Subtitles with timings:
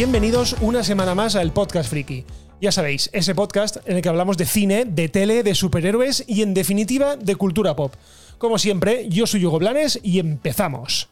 [0.00, 2.24] Bienvenidos una semana más al Podcast Friki.
[2.58, 6.40] Ya sabéis, ese podcast en el que hablamos de cine, de tele, de superhéroes y
[6.40, 7.92] en definitiva de cultura pop.
[8.38, 11.10] Como siempre, yo soy Hugo Blanes y empezamos.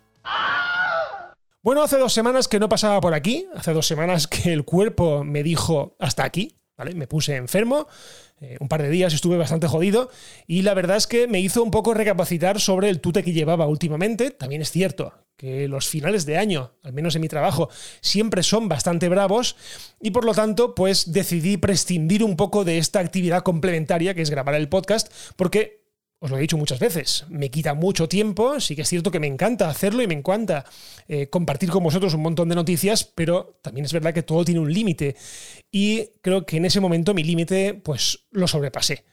[1.62, 5.22] Bueno, hace dos semanas que no pasaba por aquí, hace dos semanas que el cuerpo
[5.22, 6.94] me dijo hasta aquí, ¿vale?
[6.94, 7.88] Me puse enfermo,
[8.40, 10.10] eh, un par de días estuve bastante jodido
[10.46, 13.66] y la verdad es que me hizo un poco recapacitar sobre el tute que llevaba
[13.66, 14.30] últimamente.
[14.30, 17.68] También es cierto que los finales de año, al menos en mi trabajo,
[18.00, 19.56] siempre son bastante bravos
[20.00, 24.30] y por lo tanto pues decidí prescindir un poco de esta actividad complementaria que es
[24.30, 25.77] grabar el podcast porque
[26.20, 29.20] os lo he dicho muchas veces, me quita mucho tiempo, sí que es cierto que
[29.20, 30.64] me encanta hacerlo y me encanta
[31.06, 34.60] eh, compartir con vosotros un montón de noticias, pero también es verdad que todo tiene
[34.60, 35.14] un límite
[35.70, 39.04] y creo que en ese momento mi límite pues lo sobrepasé.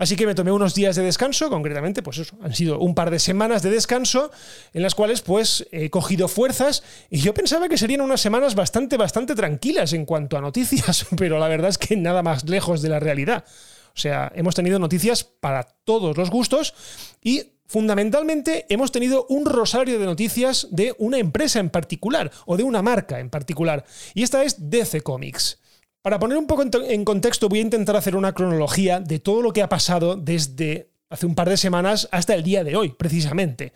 [0.00, 3.10] Así que me tomé unos días de descanso, concretamente, pues eso, han sido un par
[3.10, 4.30] de semanas de descanso
[4.72, 8.96] en las cuales pues he cogido fuerzas y yo pensaba que serían unas semanas bastante,
[8.96, 12.88] bastante tranquilas en cuanto a noticias, pero la verdad es que nada más lejos de
[12.88, 13.44] la realidad.
[13.94, 16.74] O sea, hemos tenido noticias para todos los gustos
[17.22, 22.64] y fundamentalmente hemos tenido un rosario de noticias de una empresa en particular o de
[22.64, 23.84] una marca en particular.
[24.14, 25.60] Y esta es DC Comics.
[26.02, 29.52] Para poner un poco en contexto, voy a intentar hacer una cronología de todo lo
[29.52, 33.72] que ha pasado desde hace un par de semanas hasta el día de hoy, precisamente.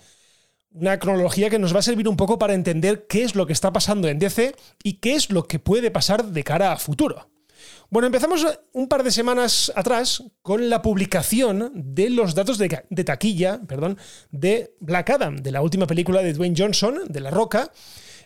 [0.70, 3.52] Una cronología que nos va a servir un poco para entender qué es lo que
[3.52, 7.28] está pasando en DC y qué es lo que puede pasar de cara a futuro.
[7.90, 12.68] Bueno, empezamos un par de semanas atrás con la publicación de los datos de,
[13.04, 13.98] taquilla perdón,
[14.30, 17.70] de Black Adam, de la última película de Dwayne Johnson, de La Roca,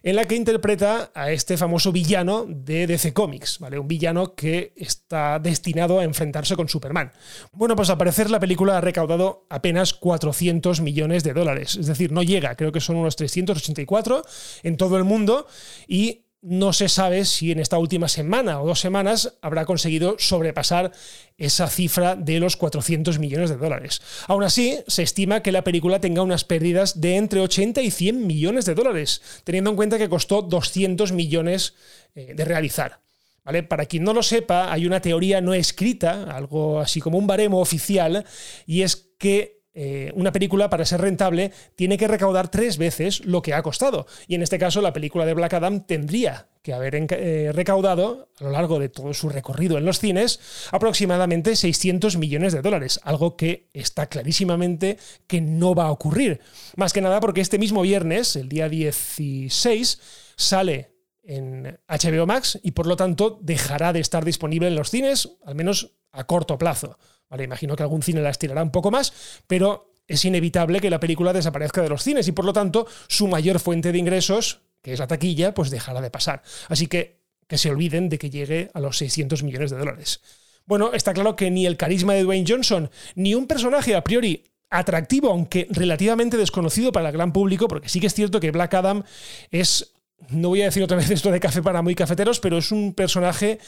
[0.02, 3.78] en la que interpreta a este famoso villano de DC Comics, ¿vale?
[3.78, 7.12] Un villano que está destinado a enfrentarse con Superman.
[7.52, 12.12] Bueno, pues al parecer la película ha recaudado apenas 400 millones de dólares, es decir,
[12.12, 14.22] no llega, creo que son unos 384
[14.62, 15.46] en todo el mundo
[15.86, 20.92] y no se sabe si en esta última semana o dos semanas habrá conseguido sobrepasar
[21.36, 24.00] esa cifra de los 400 millones de dólares.
[24.26, 28.26] Aún así, se estima que la película tenga unas pérdidas de entre 80 y 100
[28.26, 31.74] millones de dólares, teniendo en cuenta que costó 200 millones
[32.14, 33.00] eh, de realizar.
[33.44, 33.62] ¿Vale?
[33.62, 37.60] Para quien no lo sepa, hay una teoría no escrita, algo así como un baremo
[37.60, 38.26] oficial,
[38.66, 43.42] y es que eh, una película para ser rentable tiene que recaudar tres veces lo
[43.42, 44.08] que ha costado.
[44.26, 48.42] Y en este caso la película de Black Adam tendría que haber eh, recaudado a
[48.42, 50.40] lo largo de todo su recorrido en los cines
[50.72, 56.40] aproximadamente 600 millones de dólares, algo que está clarísimamente que no va a ocurrir.
[56.74, 60.00] Más que nada porque este mismo viernes, el día 16,
[60.34, 60.90] sale
[61.22, 65.54] en HBO Max y por lo tanto dejará de estar disponible en los cines, al
[65.54, 66.98] menos a corto plazo.
[67.30, 71.00] Vale, imagino que algún cine la estirará un poco más, pero es inevitable que la
[71.00, 74.94] película desaparezca de los cines y por lo tanto su mayor fuente de ingresos, que
[74.94, 76.42] es la taquilla, pues dejará de pasar.
[76.68, 77.18] Así que
[77.48, 80.20] que se olviden de que llegue a los 600 millones de dólares.
[80.66, 84.44] Bueno, está claro que ni el carisma de Dwayne Johnson, ni un personaje a priori
[84.70, 88.74] atractivo, aunque relativamente desconocido para el gran público, porque sí que es cierto que Black
[88.74, 89.02] Adam
[89.50, 89.94] es,
[90.28, 92.92] no voy a decir otra vez esto de café para muy cafeteros, pero es un
[92.92, 93.58] personaje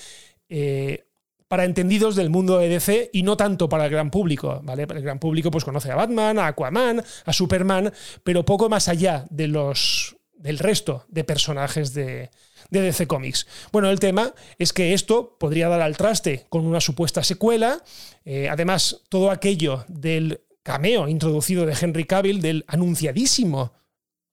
[0.50, 1.06] eh,
[1.50, 4.84] para entendidos del mundo de DC y no tanto para el gran público, ¿vale?
[4.84, 9.26] El gran público pues conoce a Batman, a Aquaman, a Superman, pero poco más allá
[9.30, 12.30] de los del resto de personajes de,
[12.70, 13.48] DC Comics.
[13.72, 17.82] Bueno, el tema es que esto podría dar al traste con una supuesta secuela.
[18.24, 23.72] Eh, además, todo aquello del cameo introducido de Henry Cavill, del anunciadísimo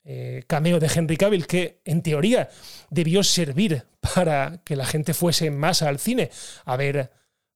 [0.09, 2.47] eh, cameo de Henry Cavill, que en teoría
[2.89, 6.31] debió servir para que la gente fuese en masa al cine.
[6.63, 7.11] A ver,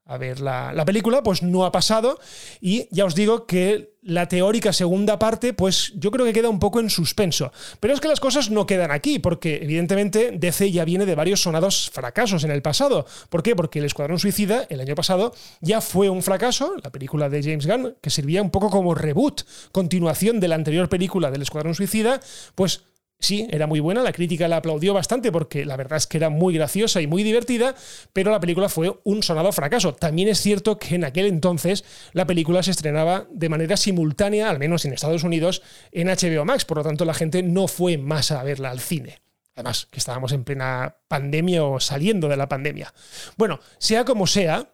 [0.05, 2.19] a ver la, la, película, pues no ha pasado.
[2.59, 6.59] Y ya os digo que la teórica segunda parte, pues yo creo que queda un
[6.59, 7.51] poco en suspenso.
[7.79, 11.41] Pero es que las cosas no quedan aquí, porque evidentemente DC ya viene de varios
[11.41, 13.05] sonados fracasos en el pasado.
[13.29, 13.55] ¿Por qué?
[13.55, 17.67] Porque El Escuadrón Suicida, el año pasado, ya fue un fracaso, la película de James
[17.67, 22.19] Gunn, que servía un poco como reboot, continuación de la anterior película del Escuadrón Suicida,
[22.55, 22.83] pues
[23.21, 26.31] Sí, era muy buena, la crítica la aplaudió bastante porque la verdad es que era
[26.31, 27.75] muy graciosa y muy divertida,
[28.13, 29.93] pero la película fue un sonado fracaso.
[29.93, 34.57] También es cierto que en aquel entonces la película se estrenaba de manera simultánea, al
[34.57, 38.31] menos en Estados Unidos, en HBO Max, por lo tanto la gente no fue más
[38.31, 39.21] a verla al cine.
[39.53, 42.91] Además, que estábamos en plena pandemia o saliendo de la pandemia.
[43.37, 44.71] Bueno, sea como sea,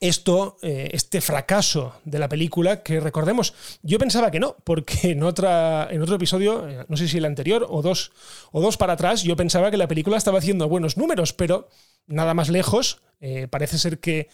[0.00, 5.22] esto, eh, este fracaso de la película, que recordemos, yo pensaba que no, porque en,
[5.22, 8.12] otra, en otro episodio, eh, no sé si el anterior o dos,
[8.52, 11.68] o dos para atrás, yo pensaba que la película estaba haciendo buenos números, pero
[12.06, 14.28] nada más lejos, eh, parece ser que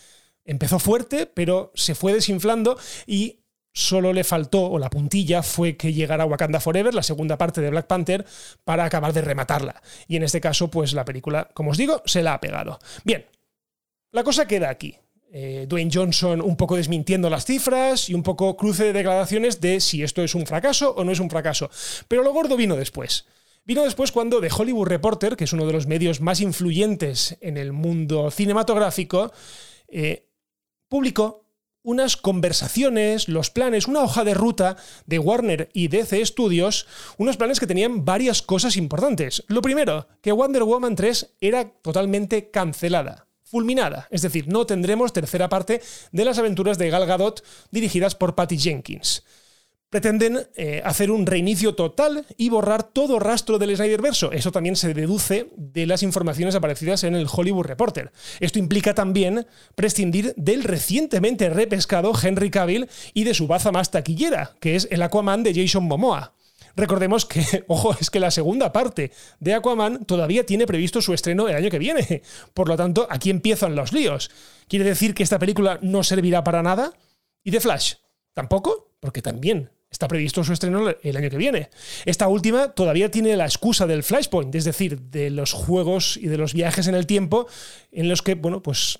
[0.45, 3.41] empezó fuerte, pero se fue desinflando y
[3.73, 7.71] solo le faltó, o la puntilla fue que llegara Wakanda Forever, la segunda parte de
[7.71, 8.25] Black Panther,
[8.63, 9.83] para acabar de rematarla.
[10.07, 12.79] Y en este caso, pues la película, como os digo, se la ha pegado.
[13.05, 13.27] Bien,
[14.13, 14.97] la cosa queda aquí.
[15.37, 19.81] Eh, Dwayne Johnson un poco desmintiendo las cifras y un poco cruce de declaraciones de
[19.81, 21.69] si esto es un fracaso o no es un fracaso.
[22.07, 23.27] Pero lo gordo vino después.
[23.65, 27.57] Vino después cuando The Hollywood Reporter, que es uno de los medios más influyentes en
[27.57, 29.33] el mundo cinematográfico,
[29.89, 30.29] eh,
[30.89, 31.49] publicó
[31.83, 34.77] unas conversaciones, los planes, una hoja de ruta
[35.07, 36.87] de Warner y DC Studios,
[37.19, 39.43] unos planes que tenían varias cosas importantes.
[39.49, 45.49] Lo primero, que Wonder Woman 3 era totalmente cancelada fulminada, es decir, no tendremos tercera
[45.49, 45.81] parte
[46.13, 49.23] de las aventuras de Gal Gadot dirigidas por Patty Jenkins
[49.95, 54.33] pretenden eh, hacer un reinicio total y borrar todo rastro del Snyderverso.
[54.33, 58.11] Eso también se deduce de las informaciones aparecidas en el Hollywood Reporter.
[58.41, 59.47] Esto implica también
[59.77, 65.01] prescindir del recientemente repescado Henry Cavill y de su baza más taquillera, que es el
[65.01, 66.35] Aquaman de Jason Momoa.
[66.77, 71.49] Recordemos que, ojo, es que la segunda parte de Aquaman todavía tiene previsto su estreno
[71.49, 72.23] el año que viene.
[72.55, 74.31] Por lo tanto, aquí empiezan los líos.
[74.69, 76.93] ¿Quiere decir que esta película no servirá para nada?
[77.43, 77.95] ¿Y de Flash?
[78.33, 78.97] ¿Tampoco?
[79.01, 81.71] Porque también Está previsto su estreno el año que viene.
[82.05, 86.37] Esta última todavía tiene la excusa del Flashpoint, es decir, de los juegos y de
[86.37, 87.47] los viajes en el tiempo
[87.93, 88.99] en los que, bueno, pues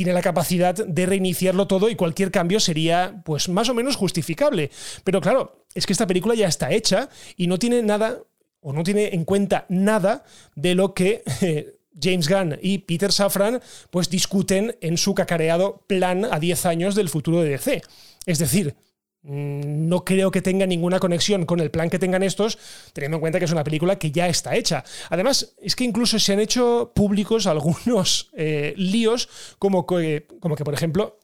[0.00, 4.70] tiene la capacidad de reiniciarlo todo y cualquier cambio sería pues más o menos justificable.
[5.04, 8.18] Pero claro, es que esta película ya está hecha y no tiene nada
[8.60, 10.24] o no tiene en cuenta nada
[10.54, 13.60] de lo que eh, James Gunn y Peter Safran
[13.90, 17.82] pues discuten en su cacareado plan a 10 años del futuro de DC.
[18.24, 18.76] Es decir,
[19.22, 22.58] no creo que tenga ninguna conexión con el plan que tengan estos,
[22.92, 24.84] teniendo en cuenta que es una película que ya está hecha.
[25.10, 29.28] Además, es que incluso se han hecho públicos algunos eh, líos,
[29.58, 31.18] como que, como que, por ejemplo,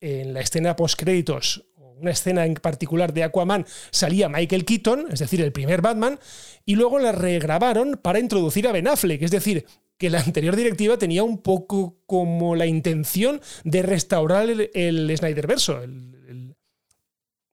[0.00, 1.64] en la escena post-créditos,
[2.00, 6.20] una escena en particular de Aquaman, salía Michael Keaton, es decir, el primer Batman,
[6.64, 9.66] y luego la regrabaron para introducir a Ben Affleck, es decir,
[9.96, 15.82] que la anterior directiva tenía un poco como la intención de restaurar el, el Snyderverso,
[15.82, 16.17] el,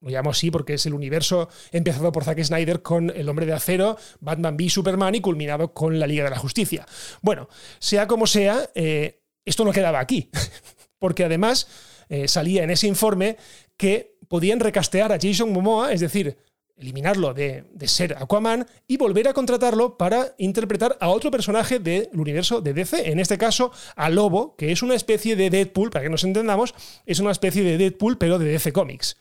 [0.06, 3.54] lo llamo así porque es el universo empezado por Zack Snyder con El Hombre de
[3.54, 6.86] Acero, Batman v Superman y culminado con la Liga de la Justicia.
[7.22, 7.50] Bueno,
[7.80, 10.30] sea como sea, eh, esto no quedaba aquí,
[11.00, 11.68] porque además
[12.08, 13.38] eh, salía en ese informe
[13.78, 16.38] que podían recastear a Jason Momoa, es decir,
[16.78, 22.62] eliminarlo de, ser Aquaman y volver a contratarlo para interpretar a otro personaje del universo
[22.62, 26.10] de DC, en este caso a Lobo, que es una especie de Deadpool, para que
[26.10, 26.76] nos entendamos,
[27.06, 29.18] es una especie de Deadpool pero de DC Comics.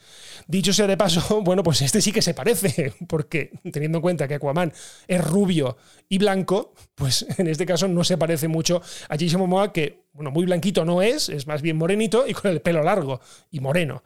[0.47, 4.27] Dicho sea de paso, bueno, pues este sí que se parece, porque teniendo en cuenta
[4.27, 4.73] que Aquaman
[5.07, 5.77] es rubio
[6.09, 10.33] y blanco, pues en este caso no se parece mucho a Jason Momoa, que, bueno,
[10.33, 13.21] muy blanquito no es, es más bien morenito y con el pelo largo
[13.51, 14.03] y moreno.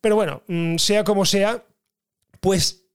[0.00, 1.64] Pero bueno, mm, sea como sea,
[2.40, 2.85] pues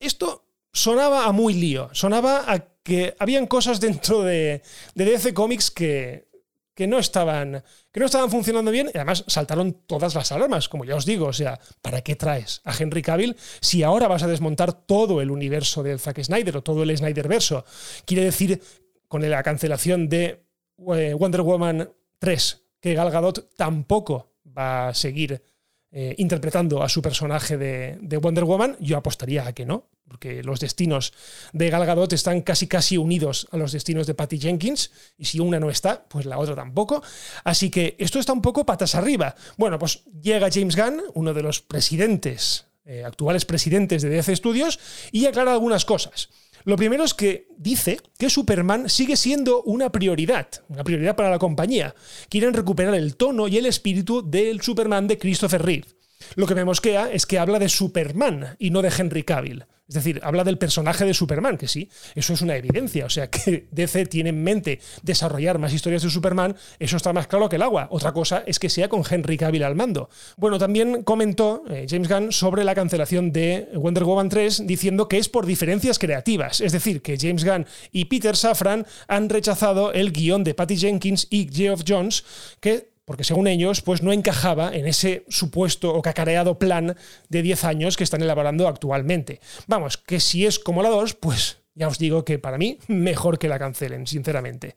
[0.00, 4.62] esto sonaba a muy lío, sonaba a que habían cosas dentro de,
[4.94, 6.28] DC Comics que,
[6.74, 7.62] que, no estaban,
[7.92, 8.90] que no estaban funcionando bien.
[8.94, 12.62] Y además saltaron todas las alarmas, como ya os digo, o sea, ¿para qué traes
[12.64, 16.62] a Henry Cavill si ahora vas a desmontar todo el universo de Zack Snyder o
[16.62, 17.64] todo el Snyderverso?
[18.06, 18.62] Quiere decir,
[19.06, 20.46] con la cancelación de
[20.94, 25.42] eh, Wonder Woman 3, que Gal Gadot tampoco va a seguir
[25.90, 30.60] eh, interpretando a su personaje de, Wonder Woman, yo apostaría a que no, porque los
[30.60, 31.14] destinos
[31.52, 35.40] de Gal Gadot están casi casi unidos a los destinos de Patty Jenkins, y si
[35.40, 37.02] una no está, pues la otra tampoco.
[37.42, 39.34] Así que esto está un poco patas arriba.
[39.56, 44.78] Bueno, pues llega James Gunn, uno de los presidentes, eh, actuales presidentes de DC Studios,
[45.10, 46.28] y aclara algunas cosas.
[46.68, 51.38] Lo primero es que dice que Superman sigue siendo una prioridad, una prioridad para la
[51.38, 51.94] compañía.
[52.28, 55.86] Quieren recuperar el tono y el espíritu del Superman de Christopher Reeve.
[56.34, 59.64] Lo que me mosquea es que habla de Superman y no de Henry Cavill.
[59.88, 63.06] Es decir, habla del personaje de Superman, que sí, eso es una evidencia.
[63.06, 67.26] O sea, que DC tiene en mente desarrollar más historias de Superman, eso está más
[67.26, 67.88] claro que el agua.
[67.90, 70.10] Otra cosa es que sea con Henry Cavill al mando.
[70.36, 75.16] Bueno, también comentó eh, James Gunn sobre la cancelación de Wonder Woman 3, diciendo que
[75.16, 76.60] es por diferencias creativas.
[76.60, 81.26] Es decir, que James Gunn y Peter Safran han rechazado el guion de Patty Jenkins
[81.30, 82.24] y Geoff Jones,
[82.60, 86.94] que porque según ellos, pues no encajaba en ese supuesto o cacareado plan
[87.30, 89.40] de 10 años que están elaborando actualmente.
[89.66, 93.38] Vamos, que si es como la 2, pues ya os digo que para mí mejor
[93.38, 94.76] que la cancelen, sinceramente.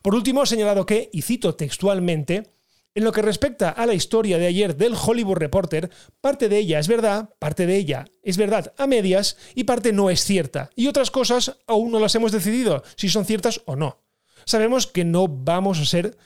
[0.00, 2.52] Por último, he señalado que, y cito textualmente,
[2.94, 6.78] en lo que respecta a la historia de ayer del Hollywood Reporter, parte de ella
[6.78, 10.70] es verdad, parte de ella es verdad a medias y parte no es cierta.
[10.76, 14.04] Y otras cosas aún no las hemos decidido si son ciertas o no.
[14.44, 16.16] Sabemos que no vamos a ser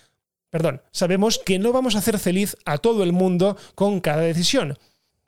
[0.51, 4.79] Perdón, sabemos que no vamos a hacer feliz a todo el mundo con cada decisión.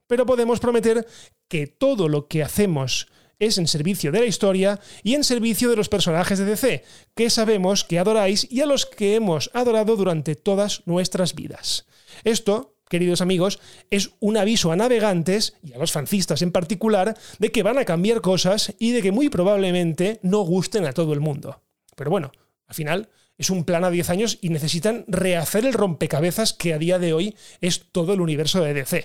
[0.08, 1.06] pero podemos prometer
[1.48, 5.76] que todo lo que hacemos es en servicio de la historia y en servicio de
[5.76, 10.34] los personajes de DC, que sabemos que adoráis y a los que hemos adorado durante
[10.34, 11.86] todas nuestras vidas.
[12.24, 13.58] Esto, queridos amigos,
[13.90, 17.84] es un aviso a navegantes y a los fancistas en particular de que van a
[17.84, 21.62] cambiar cosas y de que muy probablemente no gusten a todo el mundo.
[21.96, 22.32] Pero bueno,
[22.66, 23.08] al final
[23.38, 27.12] es un plan a 10 años y necesitan rehacer el rompecabezas que a día de
[27.12, 29.04] hoy es todo el universo de DC.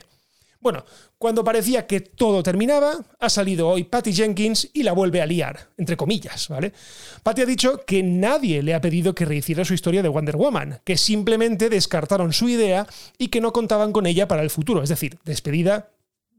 [0.60, 0.84] Bueno,
[1.20, 5.70] cuando parecía que todo terminaba, ha salido hoy Patty Jenkins y la vuelve a liar,
[5.78, 6.74] entre comillas, ¿vale?
[7.22, 10.82] Patty ha dicho que nadie le ha pedido que rehiciera su historia de Wonder Woman,
[10.84, 12.88] que simplemente descartaron su idea
[13.20, 15.92] y que no contaban con ella para el futuro, es decir, despedida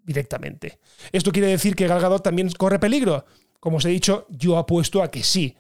[0.03, 0.79] directamente.
[1.13, 3.25] ¿Esto quiere decir que Gal Gadot también corre peligro?
[3.61, 5.57] Como os he dicho, yo apuesto a que sí.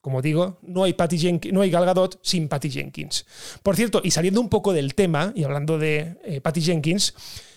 [0.00, 3.26] Como digo, no hay, Patty no hay Gal Gadot sin Patty Jenkins.
[3.62, 7.14] Por cierto, y saliendo un poco del tema, y hablando de eh, Patty Jenkins,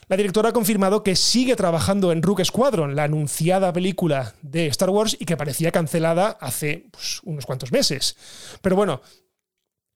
[0.08, 4.90] la directora ha confirmado que sigue trabajando en Rook Squadron, la anunciada película de Star
[4.90, 8.18] Wars y que parecía cancelada hace pues, unos cuantos meses.
[8.62, 9.02] Pero bueno,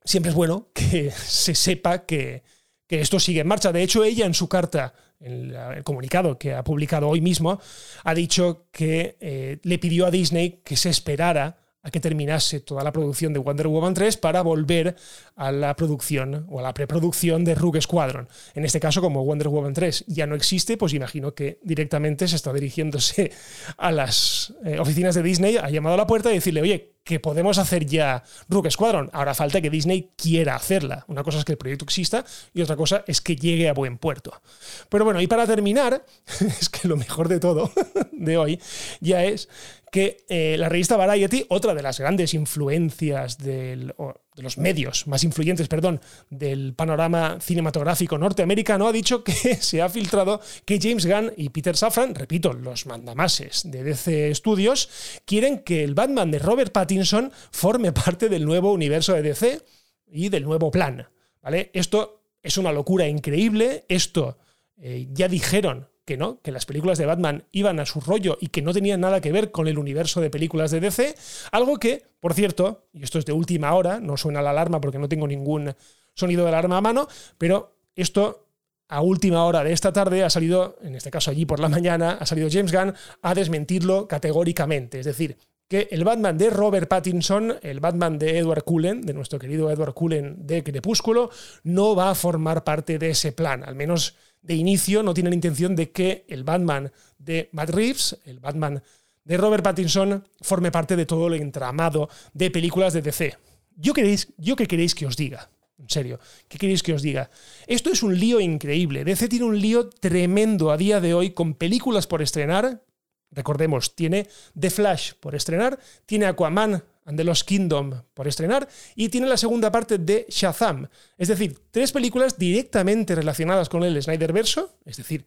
[0.05, 2.43] siempre es bueno que se sepa que,
[2.87, 3.73] esto sigue en marcha.
[3.73, 7.59] De hecho, ella en su carta, en el comunicado que ha publicado hoy mismo,
[8.05, 12.83] ha dicho que eh, le pidió a Disney que se esperara a que terminase toda
[12.83, 14.95] la producción de Wonder Woman 3 para volver
[15.35, 18.27] a la producción o a la preproducción de Rogue Squadron.
[18.55, 22.35] En este caso, como Wonder Woman 3 ya no existe, pues imagino que directamente se
[22.35, 23.31] está dirigiéndose
[23.77, 27.19] a las eh, oficinas de Disney, ha llamado a la puerta y decirle, oye, que
[27.21, 29.09] podemos hacer ya Rogue Squadron.
[29.13, 31.05] Ahora falta que Disney quiera hacerla.
[31.07, 33.97] Una cosa es que el proyecto exista y otra cosa es que llegue a buen
[33.97, 34.41] puerto.
[34.89, 36.05] Pero bueno, y para terminar,
[36.59, 37.71] es que lo mejor de todo
[38.11, 38.59] de hoy
[38.99, 39.47] ya es
[39.91, 43.93] que eh, la revista Variety, otra de las grandes influencias de
[44.35, 50.41] los medios más influyentes, perdón, del panorama cinematográfico norteamericano, ha dicho que se ha filtrado
[50.65, 54.89] que James Gunn y Peter Safran, repito, los mandamases de DC Studios,
[55.25, 59.61] quieren que el Batman de Robert Pattinson forme parte del nuevo universo de DC
[60.07, 61.07] y del nuevo plan.
[61.41, 61.71] ¿vale?
[61.73, 63.85] Esto es una locura increíble.
[63.87, 64.37] Esto
[64.77, 68.47] eh, ya dijeron que no, que las películas de Batman iban a su rollo y
[68.47, 71.15] que no tenían nada que ver con el universo de películas de DC,
[71.51, 74.99] algo que, por cierto, y esto es de última hora, no suena la alarma porque
[74.99, 75.75] no tengo ningún
[76.13, 78.47] sonido de alarma a mano, pero esto
[78.87, 82.11] a última hora de esta tarde ha salido, en este caso allí por la mañana,
[82.21, 85.37] ha salido James Gunn a desmentirlo categóricamente, es decir,
[85.67, 89.93] que el Batman de Robert Pattinson, el Batman de Edward Cullen, de nuestro querido Edward
[89.93, 91.29] Cullen de Crepúsculo,
[91.63, 95.75] no va a formar parte de ese plan, al menos de inicio no tienen intención
[95.75, 98.81] de que el Batman de Matt Reeves, el Batman
[99.23, 103.37] de Robert Pattinson, forme parte de todo el entramado de películas de DC.
[103.75, 105.49] ¿Yo, queréis, yo qué queréis que os diga?
[105.77, 107.29] En serio, ¿qué queréis que os diga?
[107.67, 109.03] Esto es un lío increíble.
[109.03, 112.81] DC tiene un lío tremendo a día de hoy con películas por estrenar.
[113.29, 114.27] Recordemos, tiene
[114.57, 119.37] The Flash por estrenar, tiene Aquaman and the Lost Kingdom por estrenar y tiene la
[119.37, 120.87] segunda parte de Shazam.
[121.17, 125.25] Es decir, tres películas directamente relacionadas con el Snyderverso, es decir,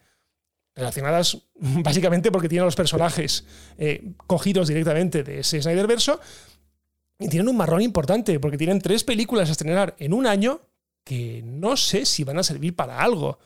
[0.75, 3.45] relacionadas básicamente porque tienen los personajes
[3.79, 6.21] eh, cogidos directamente de ese Snyderverso
[7.19, 10.61] y tienen un marrón importante porque tienen tres películas a estrenar en un año
[11.03, 13.39] que no sé si van a servir para algo.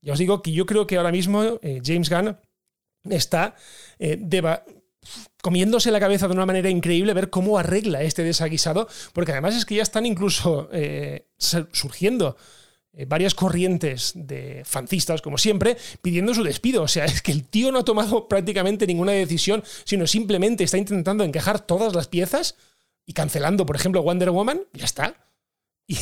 [0.00, 2.36] Ya os digo que yo creo que ahora mismo eh, James Gunn
[3.10, 3.56] está
[3.98, 4.16] eh,
[5.44, 9.66] comiéndose la cabeza de una manera increíble ver cómo arregla este desaguisado, porque además es
[9.66, 12.38] que ya están incluso eh, surgiendo
[12.94, 16.84] eh, varias corrientes de fancistas, como siempre, pidiendo su despido.
[16.84, 20.78] O sea, es que el tío no ha tomado prácticamente ninguna decisión, sino simplemente está
[20.78, 22.56] intentando encajar todas las piezas
[23.04, 25.14] y cancelando, por ejemplo, Wonder Woman, ya está.
[25.86, 25.96] Y,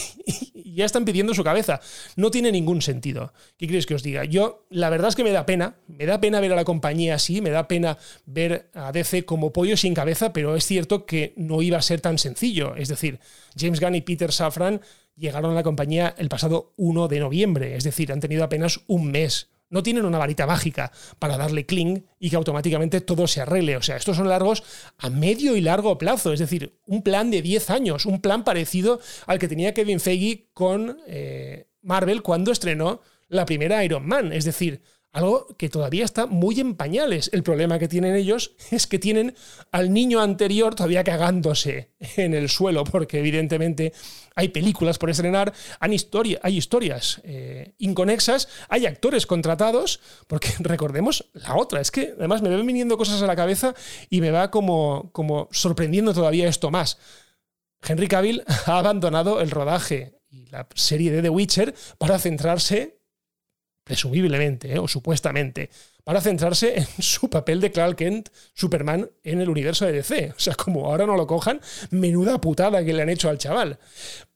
[0.75, 1.81] ya están pidiendo su cabeza.
[2.17, 3.33] No tiene ningún sentido.
[3.59, 4.25] ¿Qué queréis que os diga?
[4.25, 5.77] Yo, la verdad es que me da pena.
[5.87, 9.53] Me da pena ver a la compañía así, me da pena ver a DC como
[9.53, 12.75] pollo sin cabeza, pero es cierto que no iba a ser tan sencillo.
[12.77, 13.19] Es decir,
[13.59, 14.81] James Gunn y Peter Safran
[15.17, 19.11] llegaron a la compañía el pasado 1 de noviembre, es decir, han tenido apenas un
[19.11, 23.79] mes no tienen una varita mágica para darle cling y que automáticamente todo se arregle.
[23.79, 24.63] O sea, estos son largos
[24.99, 26.33] a medio y largo plazo.
[26.33, 30.51] Es decir, un plan de 10 años, un plan parecido al que tenía Kevin Feige
[30.53, 34.33] con eh, Marvel cuando estrenó la primera Iron Man.
[34.35, 37.31] Es decir, algo que todavía está muy en pañales.
[37.33, 39.35] El problema que tienen ellos es que tienen
[39.71, 43.93] al niño anterior todavía cagándose en el suelo, porque evidentemente
[44.35, 45.99] hay películas por estrenar, hay,
[46.43, 52.49] hay historias eh, inconexas, hay actores contratados, porque recordemos la otra, es que además me
[52.49, 53.75] ven viniendo cosas a la cabeza
[54.09, 56.99] y me va como, como sorprendiendo todavía esto más.
[57.83, 63.02] Henry Cavill ha abandonado el rodaje y la serie de The Witcher para centrarse
[63.85, 64.79] presumiblemente, ¿eh?
[64.79, 65.71] o supuestamente,
[66.05, 70.33] para centrarse en su papel de Clark Kent, Superman, en el universo de DC.
[70.37, 71.61] O sea, como ahora no lo cojan,
[71.91, 73.79] menuda putada que le han hecho al chaval.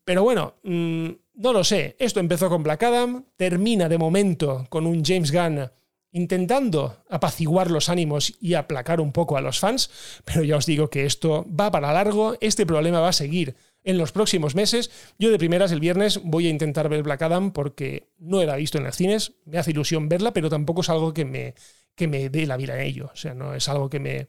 [0.05, 1.97] Pero bueno, mm, no lo sé.
[1.99, 5.71] Esto empezó con Black Adam, termina de momento con un James Gunn
[6.17, 9.91] intentando apaciguar los ánimos y aplacar un poco a los fans,
[10.25, 13.55] pero ya os digo que esto va para largo, este problema va a seguir
[13.87, 14.91] en los próximos meses.
[15.19, 18.59] Yo de primeras el viernes voy a intentar ver Black Adam porque no la he
[18.59, 21.55] visto en los cines, me hace ilusión verla, pero tampoco es algo que me,
[21.95, 24.29] que me dé la vida en ello, o sea, no es algo que me,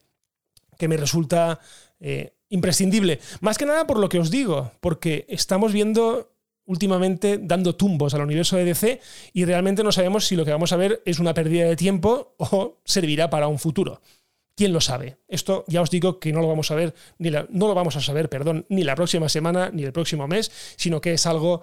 [0.77, 1.59] que me resulta
[1.99, 3.19] eh, imprescindible.
[3.41, 6.31] Más que nada por lo que os digo, porque estamos viendo
[6.65, 9.01] últimamente dando tumbos al universo de DC
[9.33, 12.35] y realmente no sabemos si lo que vamos a ver es una pérdida de tiempo
[12.37, 14.01] o servirá para un futuro.
[14.57, 15.19] ¿Quién lo sabe?
[15.27, 18.01] Esto ya os digo que no lo vamos a ver, ni no lo vamos a
[18.01, 21.61] saber, perdón, ni la próxima semana ni el próximo mes, sino que es algo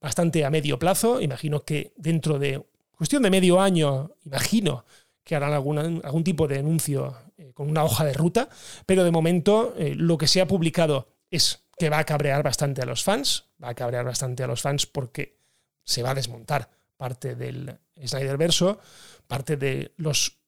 [0.00, 1.20] bastante a medio plazo.
[1.20, 2.60] Imagino que dentro de
[2.96, 4.84] cuestión de medio año, imagino
[5.22, 8.48] que harán algún tipo de anuncio eh, con una hoja de ruta,
[8.84, 12.82] pero de momento eh, lo que se ha publicado es que va a cabrear bastante
[12.82, 15.36] a los fans, va a cabrear bastante a los fans porque
[15.84, 18.80] se va a desmontar parte del Snyder verso,
[19.28, 20.43] parte de los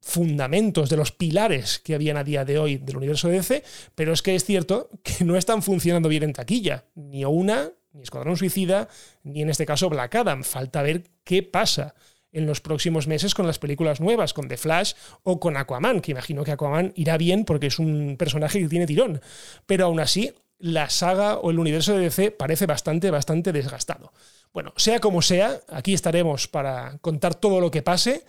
[0.00, 3.62] fundamentos, de los pilares que habían a día de hoy del universo de DC,
[3.94, 8.02] pero es que es cierto que no están funcionando bien en taquilla, ni una, ni
[8.02, 8.88] Escuadrón Suicida,
[9.22, 10.42] ni en este caso Black Adam.
[10.42, 11.94] Falta ver qué pasa
[12.32, 16.12] en los próximos meses con las películas nuevas, con The Flash o con Aquaman, que
[16.12, 19.20] imagino que Aquaman irá bien porque es un personaje que tiene tirón,
[19.66, 24.12] pero aún así la saga o el universo de DC parece bastante, bastante desgastado.
[24.52, 28.24] Bueno, sea como sea, aquí estaremos para contar todo lo que pase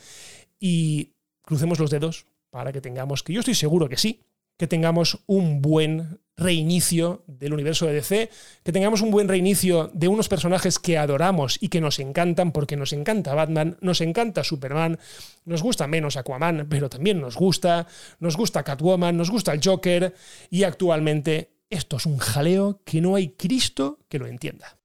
[0.59, 4.21] y crucemos los dedos para que tengamos, que yo estoy seguro que sí,
[4.58, 8.30] que tengamos un buen reinicio del universo de DC,
[8.63, 12.77] que tengamos un buen reinicio de unos personajes que adoramos y que nos encantan, porque
[12.77, 14.99] nos encanta Batman, nos encanta Superman,
[15.45, 17.88] nos gusta menos Aquaman, pero también nos gusta,
[18.19, 20.13] nos gusta Catwoman, nos gusta el Joker,
[20.49, 24.77] y actualmente esto es un jaleo que no hay Cristo que lo entienda.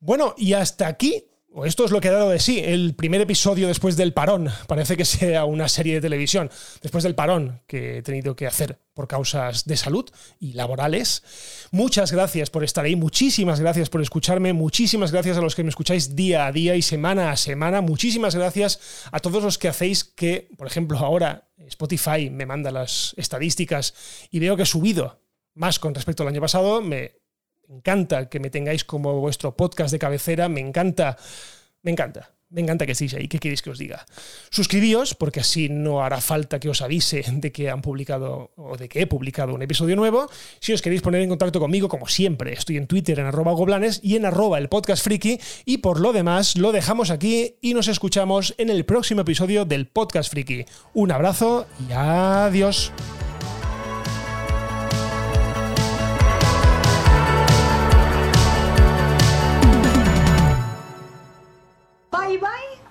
[0.00, 1.24] Bueno, y hasta aquí
[1.64, 4.50] esto es lo que ha dado de sí el primer episodio después del parón.
[4.66, 6.50] Parece que sea una serie de televisión.
[6.82, 11.22] Después del parón que he tenido que hacer por causas de salud y laborales.
[11.70, 15.68] Muchas gracias por estar ahí, muchísimas gracias por escucharme, muchísimas gracias a los que me
[15.68, 20.04] escucháis día a día y semana a semana, muchísimas gracias a todos los que hacéis
[20.04, 23.94] que, por ejemplo, ahora Spotify me manda las estadísticas
[24.30, 25.20] y veo que he subido
[25.54, 27.16] más con respecto al año pasado, me
[27.68, 31.16] me encanta que me tengáis como vuestro podcast de cabecera, me encanta,
[31.82, 32.36] me encanta.
[32.48, 33.26] Me encanta que estéis ahí.
[33.26, 34.06] ¿Qué queréis que os diga?
[34.50, 38.88] Suscribíos, porque así no hará falta que os avise de que han publicado o de
[38.88, 40.30] que he publicado un episodio nuevo.
[40.60, 43.98] Si os queréis poner en contacto conmigo, como siempre, estoy en Twitter en arroba goblanes
[44.02, 45.40] y en arroba el podcast friki.
[45.64, 49.88] Y por lo demás, lo dejamos aquí y nos escuchamos en el próximo episodio del
[49.88, 50.66] podcast friki.
[50.94, 52.92] Un abrazo y adiós.